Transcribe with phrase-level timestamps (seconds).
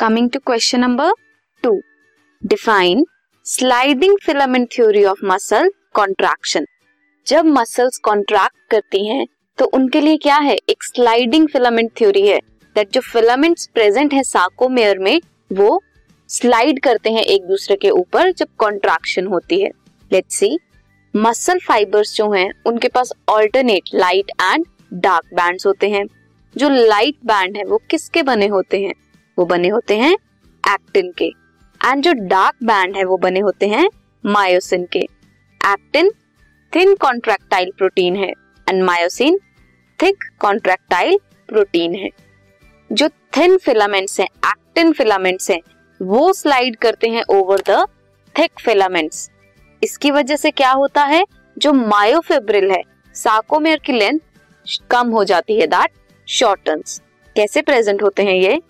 [0.00, 1.10] Coming to question number
[1.62, 1.70] two
[2.42, 3.04] define
[3.46, 6.66] sliding filament theory of muscle contraction
[7.26, 9.26] जब muscles contract करती हैं
[9.58, 10.54] तो उनके लिए क्या है?
[10.54, 12.38] एक स्लाइडिंग फिलामेंट थ्योरी है
[12.76, 15.20] दैट जो फिलामेंट्स प्रेजेंट है साकोमेयर में,
[15.52, 15.82] वो
[16.28, 19.70] स्लाइड करते हैं एक दूसरे के ऊपर जब कॉन्ट्रैक्शन होती है।
[20.12, 20.58] लेट्स सी
[21.14, 26.04] मसल फाइबर्स जो हैं, उनके पास alternate light and dark bands होते हैं।
[26.56, 28.94] जो लाइट बैंड है, वो किसके बने होते हैं?
[29.40, 30.12] वो बने होते हैं
[30.64, 31.24] एक्टिन के।
[31.80, 33.88] एंड जो डार्क बैंड है वो बने होते हैं
[34.24, 34.98] मायोसिन के।
[35.60, 36.10] एक्टिन
[36.72, 38.28] थिन कॉन्ट्रैक्टाइल प्रोटीन है।
[38.66, 39.38] And myosin
[39.98, 41.18] thick contractile
[41.48, 42.10] protein है।
[42.90, 45.60] जो थिन फिलामेंट्स हैं एक्टिन फिलामेंट्स हैं,
[46.00, 47.86] वो स्लाइड करते हैं ओवर द
[48.34, 49.30] थिक फिलामेंट्स
[49.82, 51.24] इसकी वजह से क्या होता है?
[51.58, 52.82] जो मायोफिब्रिल है
[53.14, 54.18] साकोमेर की लेंथ
[54.90, 55.90] कम हो जाती है दैट
[56.28, 57.00] शॉर्टन्स
[57.36, 58.60] कैसे प्रेजेंट होते हैं ये?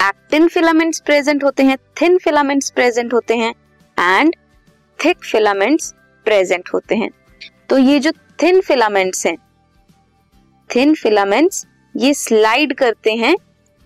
[0.00, 3.54] एक्टिन फिलामेंट्स प्रेजेंट होते हैं, थिन फिलामेंट्स प्रेजेंट होते हैं,
[3.96, 4.34] एंड
[4.98, 5.92] थिक फिलामेंट्स
[6.26, 7.10] प्रेजेंट होते हैं।
[7.68, 9.36] तो ये जो थिन फिलामेंट्स हैं,
[10.70, 13.34] थिन फिलामेंट्स ये स्लाइड करते हैं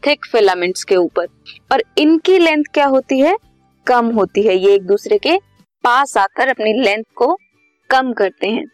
[0.02, 1.26] थिक फिलामेंट्स के ऊपर।
[1.72, 3.36] और इनकी लेंथ क्या होती है?
[3.86, 5.36] कम होती है। ये एक दूसरे के
[5.84, 7.36] पास आकर अपनी लेंथ को
[7.90, 8.64] कम करते हैं।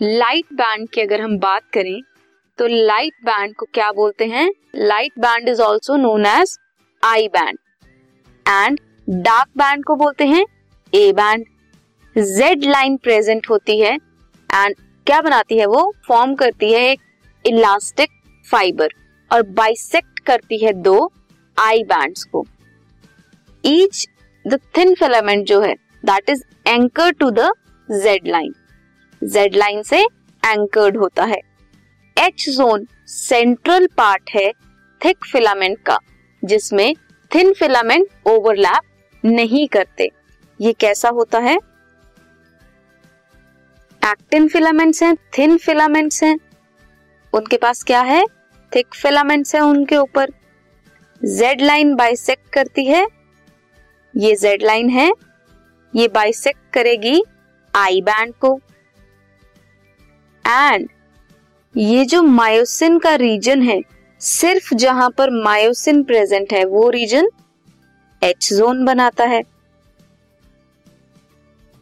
[0.00, 2.00] लाइट बैंड की अगर हम बात करें
[2.58, 4.50] तो लाइट बैंड को क्या बोलते हैं?
[4.74, 6.56] Light band is also known as
[7.02, 7.58] I band
[8.46, 10.44] and dark band को बोलते हैं
[10.92, 11.44] A band
[12.16, 14.74] Z line present होती है एंड
[15.06, 15.92] क्या बनाती है वो?
[16.08, 17.00] फॉर्म करती है एक
[17.44, 18.10] इलास्टिक
[18.50, 18.92] फाइबर
[19.30, 21.10] और बाइसेक्ट करती है दो
[21.56, 22.44] आई बैंड्स को.
[23.64, 24.06] ईच
[24.44, 27.50] द थिन फिलामेंट जो है that is anchor to the
[27.88, 28.54] Z line
[29.22, 30.00] Z line से
[30.42, 31.40] एंकर्ड होता है।
[32.18, 34.50] एच जोन सेंट्रल पार्ट है
[35.00, 35.98] थिक फिलामेंट का,
[36.44, 36.94] जिसमें
[37.34, 38.82] थिन फिलामेंट ओवरलैप
[39.24, 40.08] नहीं करते।
[40.60, 41.56] ये कैसा होता है?
[44.02, 46.38] एक्टिन फिलामेंट्स हैं थिन फिलामेंट्स हैं।
[47.32, 48.24] उनके पास क्या है?
[48.72, 50.30] थिक फिलामेंट्स हैं उनके ऊपर।
[51.22, 53.06] जेड लाइन बाइसेक्ट करती है।
[54.16, 55.12] ये जेड लाइन है।
[55.94, 57.22] ये बाइसेक्ट करेगी
[57.74, 58.60] आई बैंड को।
[60.44, 60.88] एंड
[61.74, 63.80] ये जो मायोसिन का रीजन है
[64.20, 67.28] सिर्फ़ जहाँ पर मायोसिन प्रेजेंट है वो रीजन
[68.22, 69.42] एच जोन बनाता है।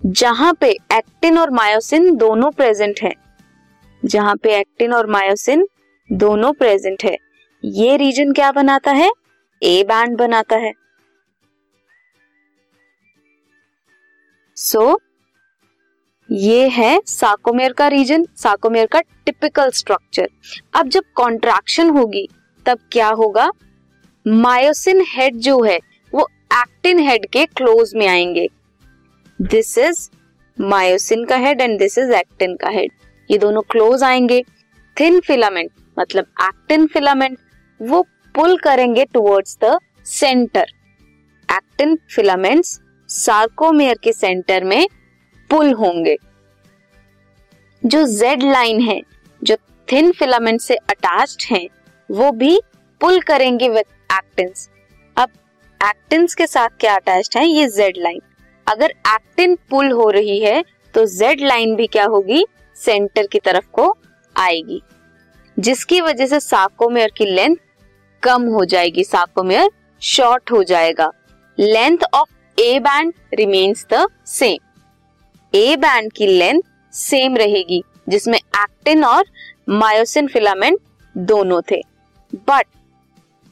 [0.02, 3.12] जहाँ पे एक्टिन और मायोसिन दोनों प्रेजेंट है
[4.02, 5.66] जहाँ पे एक्टिन और मायोसिन
[6.10, 7.16] दोनों प्रेजेंट है
[7.62, 9.10] ये रीजन क्या बनाता है?
[9.62, 10.72] ए बैंड बनाता है।
[14.56, 14.98] सो so,
[16.34, 20.28] ये है साकोमेर का रीजन साकोमेर का टिपिकल स्ट्रक्चर
[20.74, 22.28] अब जब कॉन्ट्रैक्शन होगी,
[22.66, 23.50] तब क्या होगा?
[24.26, 25.78] मायोसिन हेड जो है,
[26.12, 28.48] वो एक्टिन हेड के क्लोज में आएँगे.
[29.42, 30.08] दिस इज़
[30.58, 32.90] मायोसिन का head and this is actin का हेड
[33.30, 34.42] ये दोनों क्लोज आएँगे.
[34.96, 37.38] थिन फिलामेंट मतलब एक्टिन फिलामेंट
[37.80, 38.02] वो
[38.34, 40.66] पुल करेंगे towards the centre
[41.48, 44.86] actin filaments sarcomere के सेंटर में
[45.54, 46.16] पुल होंगे।
[47.84, 49.00] जो जेड लाइन है,
[49.42, 49.56] जो
[49.92, 51.68] थिन फिलामेंट से अटैच्ड है,
[52.10, 52.60] वो भी
[53.00, 54.70] पुल करेंगे विद एक्टिन्स
[55.16, 55.28] अब
[55.82, 57.46] एक्टिन्स के साथ क्या अटैच्ड है?
[57.46, 58.20] ये जेड लाइन
[58.66, 60.64] अगर एक्टिन पुल हो रही है
[60.94, 62.46] तो जेड लाइन भी क्या होगी?
[62.76, 63.98] सेंटर की तरफ़ को
[64.36, 64.82] आएगी।
[65.58, 67.56] जिसकी वजह से साकोमेयर की लेंथ
[68.22, 69.70] कम हो जाएगी। साकोमेयर
[70.00, 71.10] शॉर्ट हो जाएगा।
[71.58, 74.63] Length of A band remains the same
[75.54, 79.24] A band की लेंथ सेम रहेगी, जिसमें एक्टिन और
[79.68, 80.78] मायोसिन फिलामेंट
[81.16, 81.80] दोनों थे।
[82.34, 82.66] बट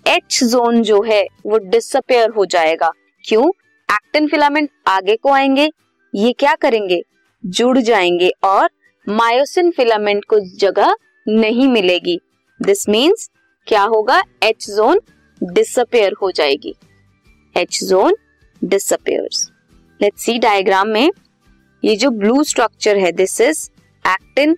[0.08, 2.92] एच जोन जो है, वो डिसअपेयर हो जाएगा।
[3.28, 3.48] क्यों?
[3.94, 5.70] एक्टिन फिलामेंट आगे को आएँगे,
[6.14, 7.02] ये क्या करेंगे?
[7.46, 8.68] जुड़ जाएँगे और
[9.08, 10.94] मायोसिन फिलामेंट को जगह
[11.28, 12.20] नहीं मिलेगी।
[12.62, 13.30] दिस मीन्स
[13.66, 14.22] क्या होगा?
[14.42, 15.00] एच जोन
[15.42, 16.74] डिसअपेयर हो जाएगी।
[17.56, 18.16] H zone
[18.64, 19.50] disappears
[20.02, 21.10] let's see diagram में
[21.82, 23.68] ये जो ब्लू स्ट्रक्चर है दिस इज़
[24.04, 24.56] एक्टिन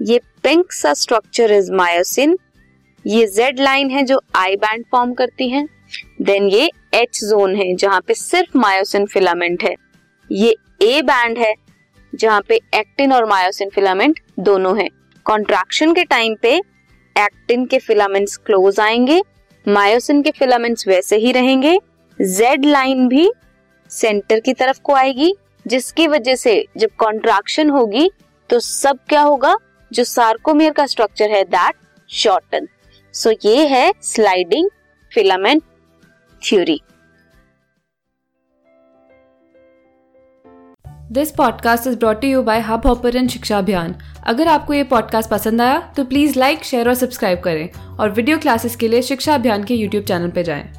[0.00, 2.36] ये पिंक सा स्ट्रक्चर इज़ मायोसिन
[3.04, 5.66] ये जेड लाइन है जो आई बैंड फॉर्म करती है.
[6.22, 9.74] देन ये एच जोन है, जहाँ पे सिर्फ़ मायोसिन फिलामेंट है.
[10.30, 11.54] ये ए बैंड है,
[12.12, 14.88] जहाँ पे एक्टिन और मायोसिन फिलामेंट दोनों है.
[15.26, 16.54] कॉन्ट्रैक्शन के टाइम पे
[17.16, 19.20] एक्टिन के फिलामेंट्स क्लोज आएँगे
[19.66, 21.78] मायोसिन के फिलामेंट्स वैसे ही रहेंगे.
[22.18, 23.30] जेड लाइन भी
[23.90, 25.34] सेंटर की तरफ़ को आएगी
[25.68, 28.10] जिसकी वजह से जब कॉन्ट्रैक्शन होगी
[28.50, 29.56] तो सब क्या होगा?
[29.92, 31.74] जो सार्कोमियर का स्ट्रक्चर है दैट
[32.08, 32.68] शॉर्टन
[33.14, 34.70] सो ये है sliding
[35.12, 35.62] filament
[36.42, 36.80] theory
[41.12, 43.94] this podcast is brought you by Hubhopper शिक्षा अभियान
[44.26, 47.68] अगर आपको ये पॉडकास्ट पसंद आया तो प्लीज़ लाइक शेयर और सब्सक्राइब करें।
[48.00, 50.77] और वीडियो क्लासेस के लिए शिक्षा अभियान के यूट्यूब चैनल पर जाएँ।